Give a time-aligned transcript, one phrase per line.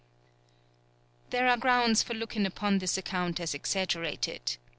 [1.29, 4.57] "]There are grounds for looking upon this account as exaggerated.